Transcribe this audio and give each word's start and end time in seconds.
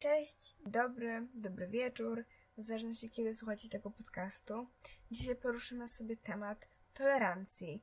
Cześć, 0.00 0.56
dobry, 0.66 1.28
dobry 1.34 1.68
wieczór, 1.68 2.24
w 2.56 2.62
zależności 2.62 3.10
kiedy 3.10 3.34
słuchacie 3.34 3.68
tego 3.68 3.90
podcastu. 3.90 4.66
Dzisiaj 5.10 5.36
poruszymy 5.36 5.88
sobie 5.88 6.16
temat 6.16 6.68
tolerancji. 6.94 7.82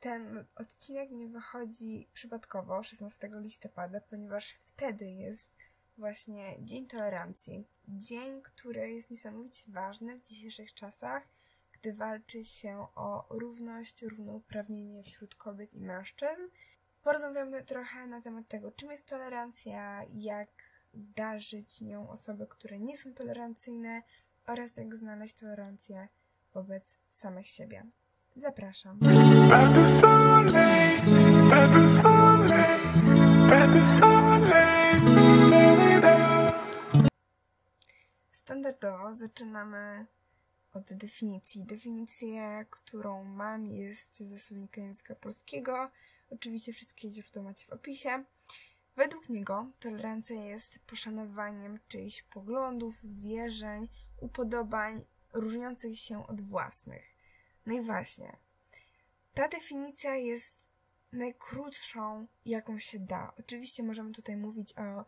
Ten 0.00 0.44
odcinek 0.56 1.10
nie 1.10 1.26
wychodzi 1.26 2.08
przypadkowo 2.12 2.82
16 2.82 3.30
listopada, 3.32 4.00
ponieważ 4.00 4.56
wtedy 4.60 5.10
jest 5.10 5.56
właśnie 5.96 6.56
Dzień 6.64 6.86
Tolerancji. 6.86 7.66
Dzień, 7.88 8.42
który 8.42 8.92
jest 8.92 9.10
niesamowicie 9.10 9.64
ważny 9.68 10.18
w 10.18 10.22
dzisiejszych 10.22 10.74
czasach, 10.74 11.28
gdy 11.72 11.92
walczy 11.92 12.44
się 12.44 12.86
o 12.94 13.26
równość, 13.30 14.02
równouprawnienie 14.02 15.04
wśród 15.04 15.34
kobiet 15.34 15.74
i 15.74 15.80
mężczyzn. 15.80 16.42
Porozmawiamy 17.02 17.64
trochę 17.64 18.06
na 18.06 18.20
temat 18.22 18.48
tego, 18.48 18.72
czym 18.72 18.90
jest 18.90 19.06
tolerancja, 19.06 20.04
jak 20.14 20.77
darzyć 20.98 21.80
nią 21.80 22.10
osoby, 22.10 22.46
które 22.46 22.78
nie 22.78 22.96
są 22.96 23.14
tolerancyjne 23.14 24.02
oraz 24.46 24.76
jak 24.76 24.96
znaleźć 24.96 25.34
tolerancję 25.34 26.08
wobec 26.54 26.98
samych 27.10 27.46
siebie. 27.46 27.86
Zapraszam. 28.36 28.98
Standardowo 38.32 39.14
zaczynamy 39.14 40.06
od 40.72 40.94
definicji. 40.94 41.64
Definicję, 41.64 42.66
którą 42.70 43.24
mam, 43.24 43.66
jest 43.66 44.18
ze 44.18 44.38
słownika 44.38 44.80
języka 44.80 45.14
polskiego. 45.14 45.90
Oczywiście 46.30 46.72
wszystkie 46.72 47.12
źródła 47.12 47.42
macie 47.42 47.66
w 47.66 47.72
opisie. 47.72 48.24
Według 48.98 49.28
niego 49.28 49.66
tolerancja 49.80 50.44
jest 50.44 50.78
poszanowaniem 50.78 51.78
czyichś 51.88 52.22
poglądów, 52.22 52.94
wierzeń, 53.04 53.88
upodobań 54.20 55.04
różniących 55.32 55.98
się 55.98 56.26
od 56.26 56.40
własnych. 56.40 57.04
No 57.66 57.74
i 57.74 57.80
właśnie, 57.80 58.36
ta 59.34 59.48
definicja 59.48 60.16
jest 60.16 60.56
najkrótszą, 61.12 62.26
jaką 62.44 62.78
się 62.78 62.98
da. 62.98 63.32
Oczywiście 63.38 63.82
możemy 63.82 64.12
tutaj 64.12 64.36
mówić 64.36 64.78
o 64.78 65.04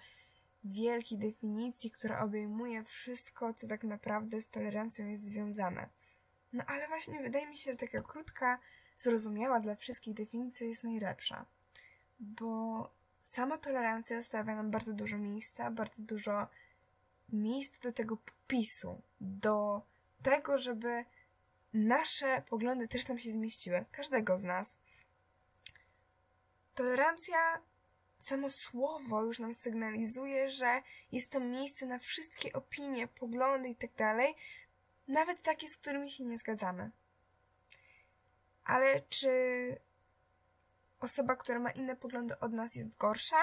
wielkiej 0.65 1.19
definicji, 1.19 1.91
która 1.91 2.21
obejmuje 2.21 2.85
wszystko, 2.85 3.55
co 3.55 3.69
tak 3.69 3.85
naprawdę 3.85 4.41
z 4.43 4.49
tolerancją 4.49 5.07
jest 5.07 5.25
związane. 5.25 5.89
No 6.53 6.65
ale 6.67 6.89
właśnie 6.89 7.23
wydaje 7.23 7.47
mi 7.47 7.57
się, 7.57 7.73
że 7.73 7.79
taka 7.79 8.03
krótka, 8.03 8.59
zrozumiała 8.99 9.61
dla 9.61 9.75
wszystkich 9.75 10.15
definicja 10.15 10.67
jest 10.67 10.85
najlepsza. 10.85 11.47
Bo 12.21 13.00
sama 13.31 13.59
tolerancja 13.59 14.21
zostawia 14.21 14.55
nam 14.57 14.71
bardzo 14.71 14.93
dużo 14.93 15.19
miejsca, 15.19 15.71
bardzo 15.71 16.03
dużo 16.03 16.47
miejsc 17.33 17.81
do 17.81 17.93
tego 17.93 18.17
popisu, 18.17 19.03
do 19.21 19.83
tego, 20.23 20.59
żeby 20.59 21.05
nasze 21.73 22.43
poglądy 22.49 22.89
też 22.89 23.05
tam 23.05 23.19
się 23.19 23.33
zmieściły, 23.33 23.85
każdego 23.93 24.39
z 24.39 24.45
nas. 24.45 24.79
Tolerancja, 26.75 27.63
samo 28.19 28.49
słowo 28.49 29.25
już 29.25 29.39
nam 29.39 29.55
sygnalizuje, 29.55 30.51
że 30.51 30.83
jest 31.13 31.31
to 31.31 31.41
miejsce 31.41 31.87
na 31.87 31.99
wszystkie 31.99 32.53
opinie, 32.53 33.09
poglądy 33.09 33.69
itd., 33.69 33.95
tak 33.97 34.17
nawet 35.09 35.43
takie, 35.43 35.69
z 35.69 35.77
którymi 35.77 36.11
się 36.11 36.25
nie 36.25 36.39
zgadzamy. 36.39 36.91
Ale 38.65 39.03
czy 39.09 39.31
osoba, 41.01 41.37
która 41.37 41.59
ma 41.59 41.71
inne 41.71 41.97
poglądy 41.97 42.39
od 42.39 42.53
nas 42.53 42.75
jest 42.75 42.97
gorsza? 42.97 43.37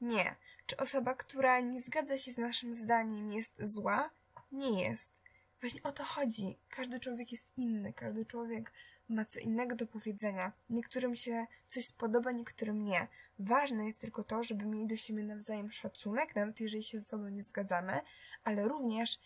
Nie. 0.00 0.36
Czy 0.66 0.76
osoba, 0.76 1.14
która 1.14 1.60
nie 1.60 1.80
zgadza 1.80 2.18
się 2.18 2.32
z 2.32 2.38
naszym 2.38 2.74
zdaniem 2.74 3.32
jest 3.32 3.62
zła? 3.62 4.10
Nie 4.52 4.82
jest. 4.82 5.12
Właśnie 5.60 5.82
o 5.82 5.92
to 5.92 6.04
chodzi. 6.04 6.58
Każdy 6.68 7.00
człowiek 7.00 7.32
jest 7.32 7.52
inny, 7.56 7.92
każdy 7.92 8.26
człowiek 8.26 8.72
ma 9.08 9.24
co 9.24 9.40
innego 9.40 9.76
do 9.76 9.86
powiedzenia. 9.86 10.52
Niektórym 10.70 11.16
się 11.16 11.46
coś 11.68 11.86
spodoba, 11.86 12.32
niektórym 12.32 12.84
nie. 12.84 13.08
Ważne 13.38 13.86
jest 13.86 14.00
tylko 14.00 14.24
to, 14.24 14.44
żeby 14.44 14.66
mieli 14.66 14.86
do 14.86 14.96
siebie 14.96 15.22
nawzajem 15.22 15.72
szacunek, 15.72 16.36
nawet 16.36 16.60
jeżeli 16.60 16.82
się 16.82 16.98
ze 16.98 17.04
sobą 17.04 17.28
nie 17.28 17.42
zgadzamy, 17.42 18.00
ale 18.44 18.68
również, 18.68 19.20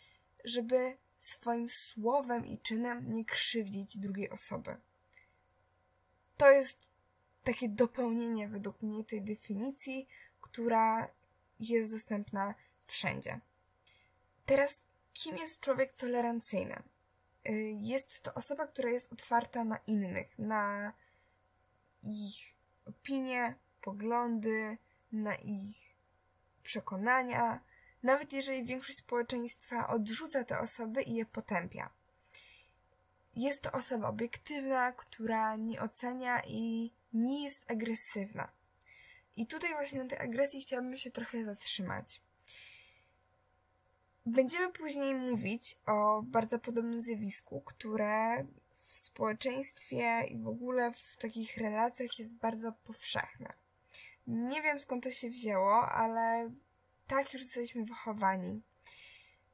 żeby 0.45 0.97
swoim 1.19 1.69
słowem 1.69 2.47
i 2.47 2.59
czynem 2.59 3.13
nie 3.13 3.25
krzywdzić 3.25 3.97
drugiej 3.97 4.31
osoby. 4.31 4.77
To 6.37 6.51
jest 6.51 6.90
takie 7.45 7.69
dopełnienie 7.69 8.49
według 8.49 8.83
mnie 8.83 9.05
tej 9.05 9.23
definicji, 9.23 10.09
która 10.41 11.09
jest 11.61 11.93
dostępna 11.93 12.55
wszędzie. 12.85 13.41
Teraz, 14.47 14.83
kim 15.13 15.37
jest 15.37 15.61
człowiek 15.61 15.93
tolerancyjny? 15.93 16.83
Y, 17.49 17.53
jest 17.81 18.21
to 18.21 18.35
osoba, 18.35 18.67
która 18.67 18.91
jest 18.91 19.13
otwarta 19.13 19.65
na 19.65 19.79
innych, 19.87 20.39
na 20.39 20.93
ich 22.03 22.55
opinie, 22.87 23.55
poglądy, 23.81 24.79
na 25.13 25.35
ich 25.35 25.97
przekonania, 26.63 27.61
nawet 28.03 28.33
jeżeli 28.33 28.65
większość 28.65 28.99
społeczeństwa 28.99 29.89
odrzuca 29.89 30.45
te 30.45 30.59
osoby 30.59 31.03
i 31.03 31.15
je 31.15 31.27
potępia. 31.27 31.91
Jest 33.37 33.63
to 33.63 33.73
osoba 33.73 34.09
obiektywna, 34.09 34.93
która 34.93 35.57
nie 35.57 35.83
ocenia 35.83 36.43
i 36.47 36.93
nie 37.13 37.45
jest 37.45 37.71
agresywna. 37.71 38.53
I 39.37 39.47
tutaj 39.47 39.71
właśnie 39.71 40.03
na 40.03 40.09
tej 40.09 40.19
agresji 40.19 40.61
chciałabym 40.61 40.97
się 40.97 41.11
trochę 41.11 41.45
zatrzymać. 41.45 42.21
Będziemy 44.27 44.73
później 44.73 45.15
mówić 45.15 45.77
o 45.87 46.23
bardzo 46.23 46.59
podobnym 46.59 47.01
zjawisku, 47.01 47.61
które 47.61 48.45
w 48.75 48.99
społeczeństwie 48.99 50.25
i 50.29 50.39
w 50.39 50.49
ogóle 50.49 50.93
w 50.93 51.17
takich 51.17 51.57
relacjach 51.57 52.19
jest 52.19 52.35
bardzo 52.35 52.73
powszechne. 52.73 53.53
Nie 54.27 54.63
wiem 54.63 54.81
skąd 54.81 55.05
to 55.05 55.11
się 55.11 55.31
wzięło, 55.31 55.83
ale 55.83 56.51
tak 57.07 57.33
już 57.33 57.43
jesteśmy 57.43 57.85
wychowani. 57.85 58.63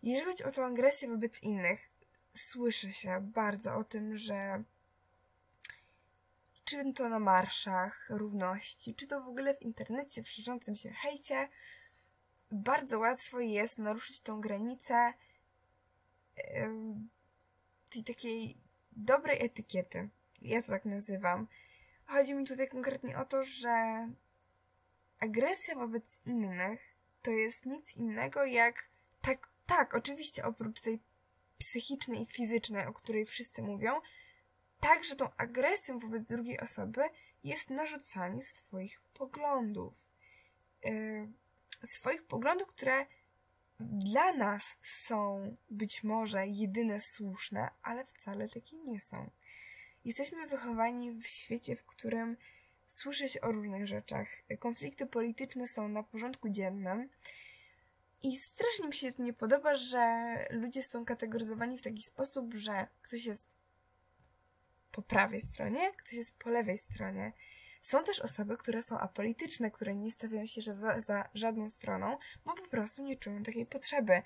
Jeżeli 0.03 0.27
chodzi 0.27 0.44
o 0.44 0.50
tą 0.50 0.65
agresję 0.65 1.09
wobec 1.09 1.43
innych, 1.43 1.91
słyszy 2.34 2.93
się 2.93 3.21
bardzo 3.21 3.77
o 3.77 3.84
tym, 3.84 4.17
że 4.17 4.62
czy 6.66 6.93
to 6.93 7.09
na 7.09 7.19
marszach 7.19 8.06
równości, 8.10 8.94
czy 8.94 9.06
to 9.06 9.21
w 9.21 9.28
ogóle 9.28 9.54
w 9.54 9.62
internecie, 9.62 10.22
w 10.22 10.28
szerzącym 10.28 10.77
się 10.77 10.91
hejcie, 10.91 11.49
bardzo 12.50 12.99
łatwo 12.99 13.41
jest 13.41 13.78
naruszyć 13.78 14.21
tą 14.21 14.41
granicę 14.41 15.12
tej 17.91 18.05
takiej 18.05 18.56
dobrej 18.93 19.44
etykiety. 19.44 20.09
Ja 20.43 20.62
to 20.62 20.69
tak 20.69 20.84
nazywam. 20.84 21.47
Chodzi 22.06 22.34
mi 22.34 22.47
tutaj 22.47 22.69
konkretnie 22.69 23.19
o 23.19 23.25
to, 23.25 23.44
że 23.44 23.69
agresja 25.21 25.75
wobec 25.75 26.19
innych 26.26 26.94
to 27.22 27.31
jest 27.31 27.66
nic 27.66 27.97
innego 27.97 28.44
jak 28.44 28.88
tak, 29.22 29.49
tak, 29.66 29.94
oczywiście 29.94 30.44
oprócz 30.44 30.81
tej 30.81 31.00
psychicznej 31.59 32.22
i 32.22 32.26
fizycznej, 32.26 32.87
o 32.87 32.93
której 32.93 33.25
wszyscy 33.25 33.62
mówią, 33.62 34.00
także 34.81 35.16
tą 35.16 35.28
agresją 35.37 35.98
wobec 35.98 36.25
drugiej 36.25 36.60
osoby 36.60 37.03
jest 37.44 37.70
narzucanie 37.70 38.42
swoich 38.42 39.00
poglądów. 39.00 39.94
Yy, 40.84 41.28
swoich 41.84 42.26
poglądów, 42.26 42.69
które 42.69 43.06
dla 43.81 44.32
nas 44.32 44.62
są 44.82 45.56
być 45.70 46.04
może 46.04 46.47
jedyne 46.47 47.00
słuszne, 47.00 47.70
ale 47.82 48.04
wcale 48.04 48.48
takie 48.48 48.76
nie 48.76 49.00
są. 49.00 49.31
Jesteśmy 50.04 50.47
wychowani 50.47 51.12
w 51.12 51.26
świecie, 51.26 51.76
w 51.76 51.84
którym 51.84 52.37
słyszy 52.87 53.28
się 53.28 53.41
o 53.41 53.53
różnych 53.53 53.87
rzeczach. 53.87 54.28
Konflikty 54.58 55.06
polityczne 55.06 55.66
są 55.66 55.88
na 55.88 56.03
porządku 56.03 56.48
dziennym. 56.48 57.08
I 58.22 58.38
strasznie 58.38 58.87
mi 58.87 58.94
się 58.94 59.12
to 59.12 59.22
nie 59.22 59.32
podoba, 59.32 59.76
że 59.76 60.26
ludzie 60.50 60.82
są 60.82 61.05
kategoryzowani 61.05 61.79
w 61.79 61.82
taki 61.82 62.02
sposób, 62.02 62.55
że 62.55 62.87
ktoś 63.02 63.25
jest 63.25 63.56
po 64.96 65.02
prawej 65.02 65.40
stronie, 65.40 65.93
ktoś 65.93 66.12
jest 66.12 66.38
po 66.38 66.50
lewej 66.50 66.78
stronie. 66.78 67.32
Są 67.82 68.04
też 68.04 68.20
osoby, 68.20 68.56
które 68.56 68.82
są 68.82 68.98
apolityczne, 68.98 69.70
które 69.70 69.94
nie 69.94 70.10
stawiają 70.10 70.46
się 70.46 70.62
za, 70.62 71.00
za 71.00 71.28
żadną 71.34 71.70
stroną, 71.70 72.19
bo 72.44 72.54
po 72.54 72.69
prostu 72.69 73.02
nie 73.02 73.16
czują 73.16 73.43
takiej 73.43 73.66
potrzeby. 73.66 74.22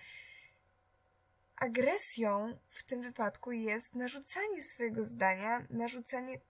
Agresją 1.57 2.59
w 2.69 2.85
tym 2.85 3.03
wypadku 3.03 3.53
jest 3.53 3.95
narzucanie 3.95 4.63
swojego 4.63 5.05
zdania, 5.05 5.67
narzucanie 5.71 6.41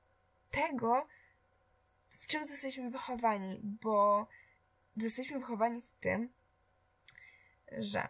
tego, 0.50 1.06
w 2.10 2.26
czym 2.26 2.40
jesteśmy 2.40 2.90
wychowani, 2.90 3.60
bo 3.62 4.26
jesteśmy 4.96 5.38
wychowani 5.38 5.82
w 5.82 5.92
tym, 5.92 6.32
że 7.78 8.08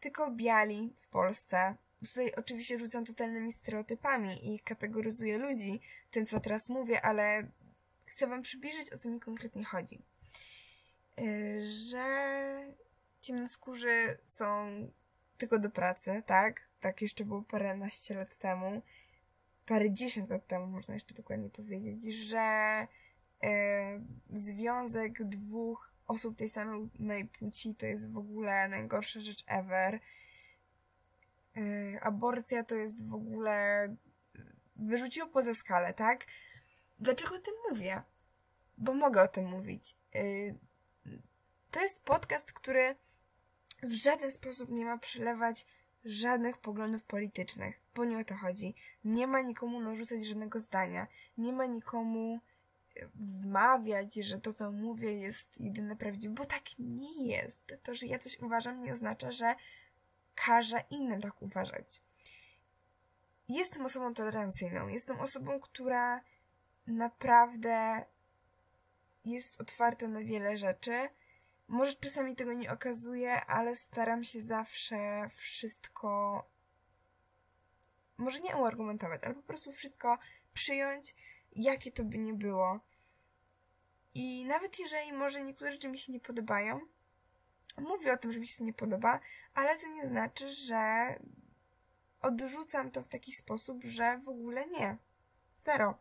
tylko 0.00 0.30
biali 0.30 0.94
w 0.96 1.08
Polsce 1.08 1.76
tutaj 2.08 2.32
oczywiście 2.36 2.78
rzucam 2.78 3.04
totalnymi 3.04 3.52
stereotypami 3.52 4.54
i 4.54 4.60
kategoryzuję 4.60 5.38
ludzi 5.38 5.80
tym, 6.10 6.26
co 6.26 6.40
teraz 6.40 6.68
mówię, 6.68 7.00
ale 7.02 7.50
chcę 8.06 8.26
Wam 8.26 8.42
przybliżyć, 8.42 8.92
o 8.92 8.98
co 8.98 9.08
mi 9.08 9.20
konkretnie 9.20 9.64
chodzi. 9.64 10.02
y, 11.20 11.70
że 11.90 12.04
ciemnoskórzy 13.20 14.18
są 14.26 14.68
tylko 15.38 15.58
do 15.58 15.70
pracy, 15.70 16.22
tak? 16.26 16.68
Tak 16.80 17.02
jeszcze 17.02 17.24
było 17.24 17.42
paręnaście 17.42 18.14
lat 18.14 18.36
temu, 18.36 18.82
parę 19.66 19.90
dziesiąt 19.90 20.30
lat 20.30 20.46
temu, 20.46 20.66
można 20.66 20.94
jeszcze 20.94 21.14
dokładnie 21.14 21.50
powiedzieć, 21.50 22.14
że 22.14 22.86
y, 23.44 23.48
związek 24.32 25.24
dwóch 25.24 25.92
osób 26.06 26.36
tej 26.36 26.48
samej 26.48 27.24
płci 27.38 27.74
to 27.74 27.86
jest 27.86 28.12
w 28.12 28.18
ogóle 28.18 28.68
najgorsza 28.68 29.20
rzecz 29.20 29.44
ever. 29.46 30.00
Y, 31.56 31.98
aborcja 32.02 32.64
to 32.64 32.74
jest 32.74 33.06
w 33.06 33.14
ogóle 33.14 33.88
wyrzuciło 34.76 35.26
poza 35.26 35.54
skalę, 35.54 35.94
tak? 35.94 36.26
Dlaczego 36.98 37.34
o 37.34 37.40
tym 37.40 37.54
mówię? 37.70 38.02
Bo 38.78 38.94
mogę 38.94 39.22
o 39.22 39.28
tym 39.28 39.44
mówić. 39.44 39.94
Y, 40.14 40.54
to 41.70 41.80
jest 41.80 42.02
podcast, 42.02 42.52
który 42.52 42.96
w 43.82 43.92
żaden 43.92 44.32
sposób 44.32 44.70
nie 44.70 44.84
ma 44.84 44.98
przelewać 44.98 45.66
żadnych 46.04 46.58
poglądów 46.58 47.04
politycznych, 47.04 47.80
bo 47.94 48.04
nie 48.04 48.18
o 48.18 48.24
to 48.24 48.34
chodzi. 48.34 48.74
Nie 49.04 49.26
ma 49.26 49.40
nikomu 49.40 49.80
narzucać 49.80 50.26
żadnego 50.26 50.60
zdania. 50.60 51.06
Nie 51.38 51.52
ma 51.52 51.66
nikomu 51.66 52.40
wmawiać, 53.14 54.14
że 54.14 54.40
to, 54.40 54.52
co 54.52 54.72
mówię, 54.72 55.12
jest 55.12 55.60
jedyne 55.60 55.96
prawdziwe, 55.96 56.34
bo 56.34 56.44
tak 56.44 56.62
nie 56.78 57.26
jest. 57.26 57.74
To, 57.82 57.94
że 57.94 58.06
ja 58.06 58.18
coś 58.18 58.38
uważam, 58.38 58.82
nie 58.82 58.92
oznacza, 58.92 59.32
że 59.32 59.54
każe 60.34 60.84
innym 60.90 61.20
tak 61.20 61.42
uważać. 61.42 62.02
Jestem 63.48 63.84
osobą 63.84 64.14
tolerancyjną. 64.14 64.88
Jestem 64.88 65.20
osobą, 65.20 65.60
która 65.60 66.20
naprawdę 66.86 68.04
jest 69.24 69.60
otwarta 69.60 70.08
na 70.08 70.20
wiele 70.20 70.58
rzeczy. 70.58 71.08
Może 71.68 71.94
czasami 71.94 72.36
tego 72.36 72.52
nie 72.52 72.72
okazuje, 72.72 73.44
ale 73.46 73.76
staram 73.76 74.24
się 74.24 74.40
zawsze 74.40 75.28
wszystko. 75.34 76.42
Może 78.16 78.40
nie 78.40 78.56
uargumentować, 78.56 79.24
ale 79.24 79.34
po 79.34 79.42
prostu 79.42 79.72
wszystko 79.72 80.18
przyjąć, 80.54 81.14
jakie 81.52 81.92
to 81.92 82.04
by 82.04 82.18
nie 82.18 82.34
było. 82.34 82.80
I 84.14 84.44
nawet 84.44 84.78
jeżeli 84.78 85.12
może 85.12 85.44
niektóre 85.44 85.72
rzeczy 85.72 85.88
mi 85.88 85.98
się 85.98 86.12
nie 86.12 86.20
podobają, 86.20 86.80
mówię 87.78 88.12
o 88.12 88.16
tym, 88.16 88.32
że 88.32 88.40
mi 88.40 88.46
się 88.46 88.58
to 88.58 88.64
nie 88.64 88.72
podoba, 88.72 89.20
ale 89.54 89.78
to 89.78 89.86
nie 89.86 90.08
znaczy, 90.08 90.52
że 90.52 91.14
odrzucam 92.20 92.90
to 92.90 93.02
w 93.02 93.08
taki 93.08 93.32
sposób, 93.32 93.84
że 93.84 94.18
w 94.18 94.28
ogóle 94.28 94.66
nie. 94.66 94.96
Zero. 95.60 95.98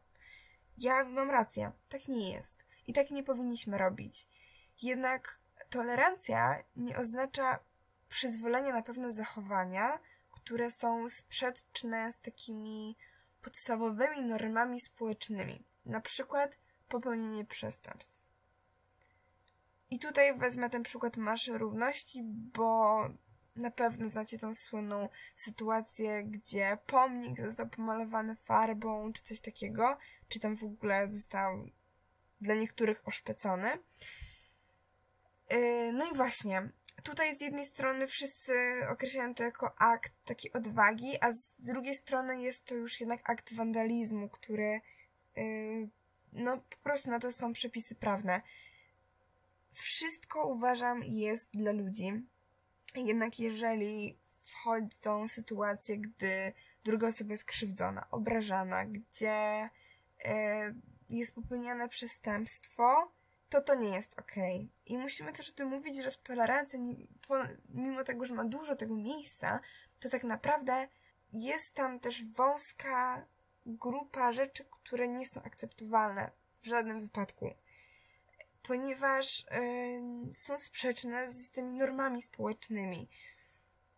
Ja 0.77 1.03
mam 1.03 1.31
rację. 1.31 1.71
Tak 1.89 2.07
nie 2.07 2.31
jest. 2.31 2.65
I 2.87 2.93
tak 2.93 3.11
nie 3.11 3.23
powinniśmy 3.23 3.77
robić. 3.77 4.27
Jednak 4.81 5.39
tolerancja 5.69 6.63
nie 6.75 6.97
oznacza 6.97 7.59
przyzwolenia 8.09 8.73
na 8.73 8.81
pewne 8.81 9.13
zachowania, 9.13 9.99
które 10.31 10.71
są 10.71 11.09
sprzeczne 11.09 12.13
z 12.13 12.19
takimi 12.19 12.97
podstawowymi 13.41 14.21
normami 14.21 14.81
społecznymi. 14.81 15.63
Na 15.85 16.01
przykład 16.01 16.57
popełnienie 16.89 17.45
przestępstw. 17.45 18.28
I 19.91 19.99
tutaj 19.99 20.37
wezmę 20.37 20.69
ten 20.69 20.83
przykład 20.83 21.17
Maszy 21.17 21.57
Równości, 21.57 22.21
bo 22.25 22.99
na 23.55 23.71
pewno 23.71 24.09
znacie 24.09 24.37
tą 24.37 24.55
słynną 24.55 25.09
sytuację, 25.35 26.23
gdzie 26.23 26.77
pomnik 26.85 27.37
został 27.37 27.69
pomalowany 27.69 28.35
farbą, 28.35 29.13
czy 29.13 29.23
coś 29.23 29.39
takiego, 29.39 29.97
czy 30.27 30.39
tam 30.39 30.55
w 30.55 30.63
ogóle 30.63 31.09
został 31.09 31.65
dla 32.41 32.55
niektórych 32.55 33.07
oszpecony. 33.07 33.69
Yy, 35.49 35.93
no 35.93 36.11
i 36.11 36.15
właśnie, 36.15 36.69
tutaj 37.03 37.37
z 37.37 37.41
jednej 37.41 37.65
strony 37.65 38.07
wszyscy 38.07 38.53
określają 38.89 39.33
to 39.35 39.43
jako 39.43 39.81
akt 39.81 40.13
takiej 40.25 40.53
odwagi, 40.53 41.17
a 41.21 41.31
z 41.31 41.61
drugiej 41.61 41.95
strony 41.95 42.41
jest 42.41 42.65
to 42.65 42.75
już 42.75 42.99
jednak 42.99 43.29
akt 43.29 43.53
wandalizmu, 43.53 44.29
który 44.29 44.81
yy, 45.35 45.89
no 46.33 46.57
po 46.57 46.77
prostu 46.83 47.09
na 47.09 47.19
to 47.19 47.31
są 47.31 47.53
przepisy 47.53 47.95
prawne. 47.95 48.41
Wszystko 49.79 50.47
uważam 50.47 51.03
jest 51.03 51.51
dla 51.51 51.71
ludzi. 51.71 52.27
Jednak 52.95 53.39
jeżeli 53.39 54.17
wchodzą 54.43 55.27
sytuacje, 55.27 55.97
gdy 55.97 56.53
druga 56.83 57.07
osoba 57.07 57.31
jest 57.31 57.45
krzywdzona, 57.45 58.07
obrażana, 58.11 58.85
gdzie 58.85 59.69
e, 60.25 60.73
jest 61.09 61.35
popełniane 61.35 61.89
przestępstwo, 61.89 63.11
to 63.49 63.61
to 63.61 63.75
nie 63.75 63.89
jest. 63.89 64.19
Okay. 64.19 64.67
I 64.85 64.97
musimy 64.97 65.33
też 65.33 65.49
o 65.49 65.53
tym 65.53 65.67
mówić, 65.67 66.03
że 66.03 66.11
w 66.11 66.17
tolerancji, 66.17 67.07
mimo 67.69 68.03
tego, 68.03 68.25
że 68.25 68.33
ma 68.33 68.43
dużo 68.43 68.75
tego 68.75 68.95
miejsca, 68.95 69.59
to 69.99 70.09
tak 70.09 70.23
naprawdę 70.23 70.87
jest 71.33 71.75
tam 71.75 71.99
też 71.99 72.23
wąska 72.33 73.25
grupa 73.65 74.33
rzeczy, 74.33 74.65
które 74.71 75.07
nie 75.07 75.25
są 75.25 75.43
akceptowalne 75.43 76.31
w 76.59 76.65
żadnym 76.65 77.01
wypadku, 77.01 77.53
ponieważ 78.69 79.45
yy, 79.51 80.33
są 80.35 80.57
sprzeczne 80.57 81.33
z 81.33 81.51
tymi 81.51 81.77
normami 81.77 82.21
społecznymi. 82.21 83.09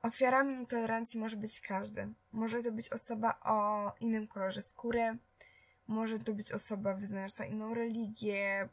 Ofiarami 0.02 0.56
nietolerancji 0.56 1.20
może 1.20 1.38
być 1.38 1.62
każdy. 1.62 2.14
Może 2.32 2.64
to 2.64 2.72
być 2.72 2.90
osoba 2.90 3.40
o 3.44 3.92
innym 4.00 4.28
kolorze 4.28 4.62
skóry, 4.62 5.18
może 5.88 6.20
to 6.20 6.34
być 6.34 6.52
osoba 6.52 6.94
wyznająca 6.94 7.46
inną 7.46 7.74
religię, 7.74 8.70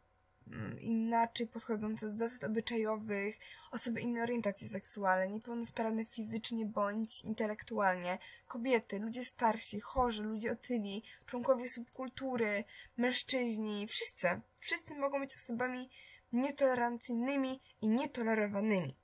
inaczej 0.81 1.47
podchodzące 1.47 2.07
do 2.07 2.17
zasad 2.17 2.45
obyczajowych, 2.45 3.39
osoby 3.71 4.01
innej 4.01 4.23
orientacji 4.23 4.69
seksualnej, 4.69 5.31
niepełnosprawne 5.31 6.05
fizycznie 6.05 6.67
bądź 6.67 7.25
intelektualnie, 7.25 8.19
kobiety, 8.47 8.99
ludzie 8.99 9.25
starsi, 9.25 9.81
chorzy, 9.81 10.23
ludzie 10.23 10.53
otyli, 10.53 11.03
członkowie 11.27 11.69
subkultury, 11.69 12.65
mężczyźni, 12.97 13.87
wszyscy, 13.87 14.41
wszyscy 14.57 14.95
mogą 14.95 15.21
być 15.21 15.37
osobami 15.37 15.91
nietolerancyjnymi 16.33 17.61
i 17.83 17.89
nietolerowanymi. 17.89 18.95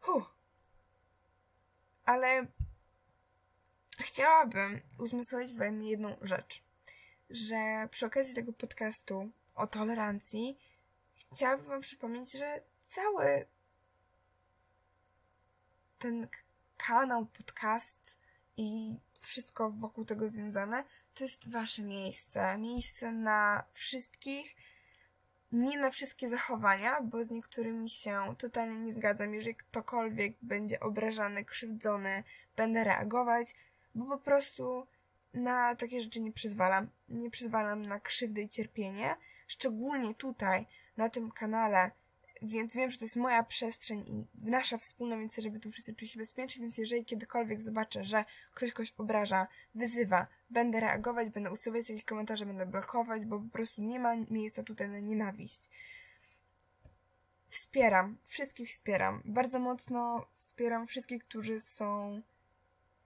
Huh. 0.00 0.34
Ale 2.04 2.46
chciałabym 3.98 4.80
uzmysłowić 4.98 5.54
wam 5.54 5.82
jedną 5.82 6.16
rzecz, 6.22 6.62
że 7.30 7.88
przy 7.90 8.06
okazji 8.06 8.34
tego 8.34 8.52
podcastu 8.52 9.30
o 9.54 9.66
tolerancji, 9.66 10.58
chciałabym 11.32 11.66
Wam 11.66 11.80
przypomnieć, 11.80 12.32
że 12.32 12.60
cały 12.84 13.46
ten 15.98 16.28
kanał, 16.76 17.26
podcast 17.26 18.18
i 18.56 18.96
wszystko 19.18 19.70
wokół 19.70 20.04
tego 20.04 20.28
związane, 20.28 20.84
to 21.14 21.24
jest 21.24 21.50
Wasze 21.50 21.82
miejsce. 21.82 22.58
Miejsce 22.58 23.12
na 23.12 23.64
wszystkich, 23.72 24.56
nie 25.52 25.78
na 25.78 25.90
wszystkie 25.90 26.28
zachowania, 26.28 27.00
bo 27.00 27.24
z 27.24 27.30
niektórymi 27.30 27.90
się 27.90 28.34
totalnie 28.38 28.78
nie 28.78 28.92
zgadzam. 28.92 29.34
Jeżeli 29.34 29.54
ktokolwiek 29.54 30.36
będzie 30.42 30.80
obrażany, 30.80 31.44
krzywdzony, 31.44 32.24
będę 32.56 32.84
reagować, 32.84 33.54
bo 33.94 34.04
po 34.06 34.18
prostu 34.18 34.86
na 35.34 35.74
takie 35.74 36.00
rzeczy 36.00 36.20
nie 36.20 36.32
przyzwalam. 36.32 36.88
Nie 37.08 37.30
przyzwalam 37.30 37.82
na 37.82 38.00
krzywdę 38.00 38.42
i 38.42 38.48
cierpienie 38.48 39.16
szczególnie 39.46 40.14
tutaj, 40.14 40.66
na 40.96 41.08
tym 41.08 41.30
kanale, 41.30 41.90
więc 42.42 42.74
wiem, 42.74 42.90
że 42.90 42.98
to 42.98 43.04
jest 43.04 43.16
moja 43.16 43.42
przestrzeń 43.42 44.00
i 44.00 44.26
nasza 44.50 44.78
wspólna, 44.78 45.16
więc 45.16 45.36
żeby 45.36 45.60
tu 45.60 45.70
wszyscy 45.70 45.94
czuli 45.94 46.08
się 46.08 46.18
bezpiecznie, 46.18 46.62
więc 46.62 46.78
jeżeli 46.78 47.04
kiedykolwiek 47.04 47.62
zobaczę, 47.62 48.04
że 48.04 48.24
ktoś 48.54 48.72
kogoś 48.72 48.92
obraża, 48.98 49.46
wyzywa, 49.74 50.26
będę 50.50 50.80
reagować, 50.80 51.28
będę 51.30 51.50
usuwać 51.50 51.88
jakieś 51.88 52.04
komentarze, 52.04 52.46
będę 52.46 52.66
blokować, 52.66 53.24
bo 53.24 53.40
po 53.40 53.48
prostu 53.52 53.82
nie 53.82 54.00
ma 54.00 54.16
miejsca 54.30 54.62
tutaj 54.62 54.88
na 54.88 54.98
nienawiść. 54.98 55.68
Wspieram, 57.48 58.18
wszystkich 58.24 58.68
wspieram. 58.68 59.22
Bardzo 59.24 59.58
mocno 59.58 60.26
wspieram 60.34 60.86
wszystkich, 60.86 61.24
którzy 61.24 61.60
są 61.60 62.22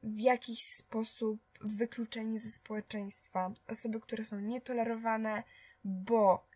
w 0.03 0.19
jakiś 0.19 0.65
sposób 0.65 1.41
wykluczeni 1.61 2.39
ze 2.39 2.51
społeczeństwa. 2.51 3.53
Osoby, 3.69 4.01
które 4.01 4.25
są 4.25 4.41
nietolerowane, 4.41 5.43
bo 5.89 6.47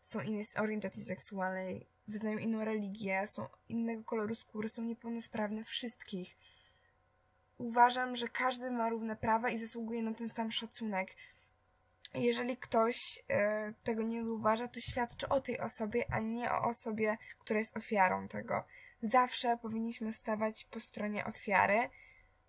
są 0.00 0.20
innej 0.20 0.44
orientacji 0.58 1.04
seksualnej, 1.04 1.86
wyznają 2.08 2.38
inną 2.38 2.64
religię, 2.64 3.26
są 3.26 3.46
innego 3.68 4.04
koloru 4.04 4.34
skóry, 4.34 4.68
są 4.68 4.82
niepełnosprawne, 4.82 5.64
wszystkich. 5.64 6.36
Uważam, 7.58 8.16
że 8.16 8.28
każdy 8.28 8.70
ma 8.70 8.88
równe 8.88 9.16
prawa 9.16 9.50
i 9.50 9.58
zasługuje 9.58 10.02
na 10.02 10.14
ten 10.14 10.28
sam 10.28 10.52
szacunek. 10.52 11.16
Jeżeli 12.14 12.56
ktoś 12.56 13.24
e, 13.28 13.72
tego 13.84 14.02
nie 14.02 14.24
zauważa, 14.24 14.68
to 14.68 14.80
świadczy 14.80 15.28
o 15.28 15.40
tej 15.40 15.60
osobie, 15.60 16.12
a 16.12 16.20
nie 16.20 16.52
o 16.52 16.62
osobie, 16.62 17.16
która 17.38 17.58
jest 17.58 17.76
ofiarą 17.76 18.28
tego. 18.28 18.64
Zawsze 19.02 19.58
powinniśmy 19.62 20.12
stawać 20.12 20.64
po 20.64 20.80
stronie 20.80 21.24
ofiary, 21.24 21.90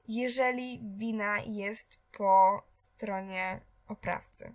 jeżeli 0.08 0.82
wina 0.98 1.38
jest 1.40 1.98
po 2.12 2.63
stronie 2.72 3.62
oprawcy 3.88 4.54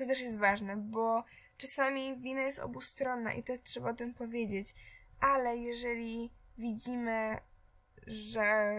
to 0.00 0.06
też 0.06 0.20
jest 0.20 0.38
ważne, 0.38 0.76
bo 0.76 1.24
Czasami 1.60 2.16
wina 2.16 2.42
jest 2.42 2.58
obustronna 2.58 3.34
i 3.34 3.42
też 3.42 3.62
trzeba 3.62 3.90
o 3.90 3.94
tym 3.94 4.14
powiedzieć, 4.14 4.74
ale 5.20 5.56
jeżeli 5.56 6.30
widzimy, 6.58 7.38
że 8.06 8.74